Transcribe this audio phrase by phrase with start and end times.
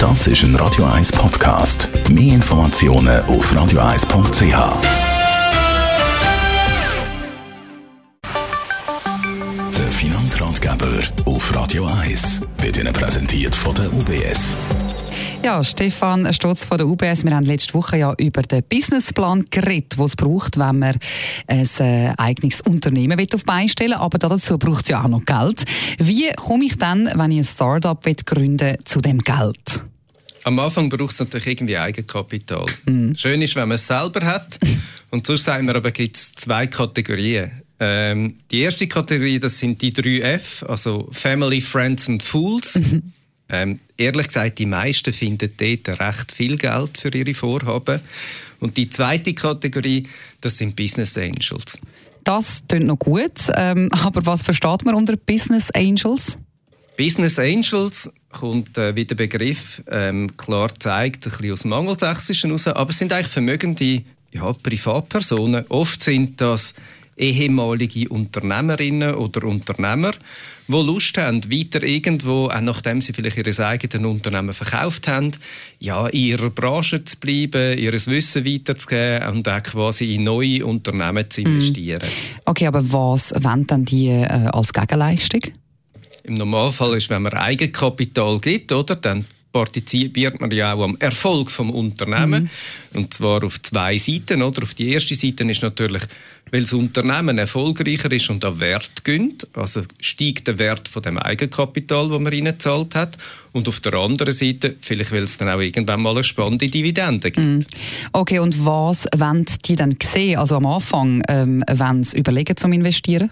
[0.00, 1.90] Das ist ein Radio 1 Podcast.
[2.08, 4.42] Mehr Informationen auf radio1.ch.
[9.76, 14.54] Der Finanzratgeber auf Radio 1 wird Ihnen präsentiert von der UBS.
[15.42, 17.24] Ja, Stefan Stotz von der UBS.
[17.24, 20.96] Wir haben letzte Woche ja über den Businessplan geredet, den es braucht, wenn man
[21.46, 25.64] ein äh, eigenes Unternehmen auf die stellen Aber dazu braucht es ja auch noch Geld.
[25.98, 29.89] Wie komme ich dann, wenn ich ein Startup gründen zu dem Geld?
[30.44, 32.66] Am Anfang braucht es natürlich irgendwie Eigenkapital.
[32.86, 33.14] Mm.
[33.14, 34.58] Schön ist, wenn man es selber hat.
[35.10, 37.62] Und sonst sagen wir aber, gibt es zwei Kategorien.
[37.78, 42.76] Ähm, die erste Kategorie, das sind die drei F, also Family, Friends and Fools.
[42.76, 43.12] Mhm.
[43.48, 48.00] Ähm, ehrlich gesagt, die meisten finden dort recht viel Geld für ihre Vorhaben.
[48.60, 50.06] Und die zweite Kategorie,
[50.40, 51.78] das sind Business Angels.
[52.22, 56.38] Das klingt noch gut, ähm, aber was versteht man unter Business Angels?
[56.96, 62.50] Business Angels kommt, äh, wie der Begriff ähm, klar zeigt, ein bisschen aus dem Angelsächsischen
[62.50, 65.64] heraus, aber es sind eigentlich vermögende ja, Privatpersonen.
[65.68, 66.74] Oft sind das
[67.16, 70.12] ehemalige Unternehmerinnen oder Unternehmer,
[70.68, 75.32] die Lust haben, weiter irgendwo, auch nachdem sie vielleicht ihre eigenen Unternehmen verkauft haben,
[75.80, 81.28] ja, in ihrer Branche zu bleiben, ihr Wissen weiterzugeben und auch quasi in neue Unternehmen
[81.28, 81.46] zu mhm.
[81.48, 82.08] investieren.
[82.44, 85.42] Okay, aber was wollen dann die äh, als Gegenleistung?
[86.30, 91.50] Im Normalfall ist, wenn man Eigenkapital gibt, oder, dann partizipiert man ja auch am Erfolg
[91.50, 92.48] vom Unternehmen.
[92.92, 92.98] Mhm.
[93.00, 94.62] Und zwar auf zwei Seiten, oder?
[94.62, 96.02] Auf die erste Seite ist natürlich,
[96.52, 101.18] weil das Unternehmen erfolgreicher ist und an Wert gönnt, also steigt der Wert von dem
[101.18, 103.18] Eigenkapital, das man reingezahlt hat.
[103.50, 107.32] Und auf der anderen Seite, vielleicht weil es dann auch irgendwann mal eine spannende Dividende
[107.32, 107.44] gibt.
[107.44, 107.64] Mhm.
[108.12, 110.38] Okay, und was wollen die dann sehen?
[110.38, 113.30] Also am Anfang, ähm, wenn sie überlegen zum Investieren?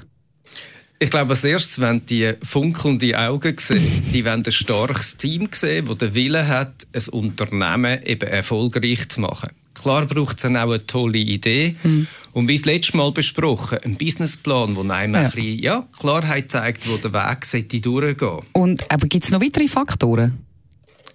[1.00, 4.02] Ich glaube, als erstes wenn die funkelnde Augen sehen.
[4.12, 9.20] Die wollen ein starkes Team sehen, das den Willen hat, ein Unternehmen eben erfolgreich zu
[9.20, 9.50] machen.
[9.74, 11.76] Klar braucht es dann auch eine tolle Idee.
[11.84, 12.08] Mhm.
[12.32, 15.20] Und wie das letzte Mal besprochen, ein Businessplan, der einem ja.
[15.20, 18.40] ein bisschen, ja, Klarheit zeigt, wo der Weg sollte durchgehen.
[18.52, 20.47] Und aber gibt es noch weitere Faktoren?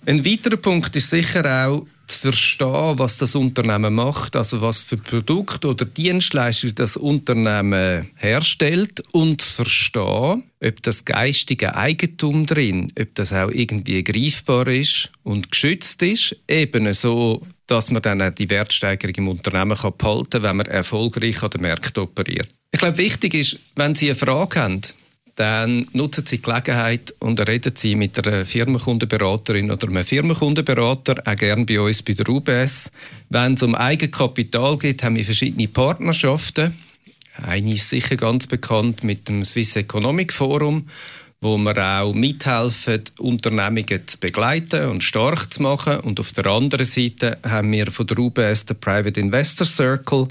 [0.06, 4.98] Ein weiterer Punkt ist sicher auch, zu verstehen, was das Unternehmen macht, also was für
[4.98, 13.16] Produkte oder Dienstleistungen das Unternehmen herstellt und zu verstehen, ob das geistige Eigentum drin, ob
[13.16, 18.50] das auch irgendwie greifbar ist und geschützt ist, eben so, dass man dann auch die
[18.50, 22.50] Wertsteigerung im Unternehmen kann behalten kann, wenn man erfolgreich an den Märkten operiert.
[22.72, 24.82] Ich glaube, wichtig ist, wenn Sie eine Frage haben,
[25.36, 31.36] dann nutzen Sie die Gelegenheit und reden Sie mit einer Firmenkundenberaterin oder einem Firmenkundenberater, auch
[31.36, 32.92] gerne bei uns bei der UBS.
[33.30, 36.78] Wenn es um Eigenkapital geht, haben wir verschiedene Partnerschaften.
[37.42, 40.88] Eine ist sicher ganz bekannt mit dem Swiss Economic Forum,
[41.42, 46.00] wo wir auch mithelfen, Unternehmungen zu begleiten und stark zu machen.
[46.02, 50.28] Und auf der anderen Seite haben wir von der UBS den Private Investor Circle,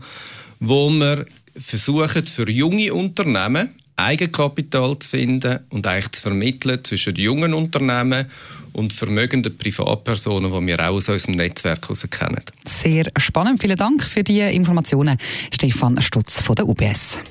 [0.61, 1.27] wo wir
[1.57, 8.27] versuchen, für junge Unternehmen Eigenkapital zu finden und eigentlich zu vermitteln zwischen jungen Unternehmen
[8.73, 12.43] und vermögenden Privatpersonen, die wir auch aus unserem Netzwerk heraus kennen.
[12.65, 13.61] Sehr spannend.
[13.61, 15.17] Vielen Dank für die Informationen,
[15.53, 17.23] Stefan Stutz von der UBS.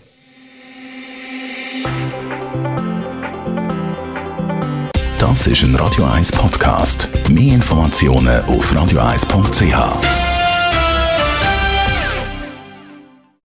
[5.17, 7.07] Das ist ein Radio 1 Podcast.
[7.29, 10.20] Mehr Informationen auf radio1.ch.